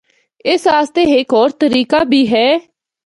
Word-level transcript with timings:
اس 0.49 0.63
اسطے 0.77 1.03
ہک 1.13 1.29
ہور 1.35 1.49
طریقہ 1.61 2.01
بھی 2.11 2.21
ہے۔ 2.31 2.47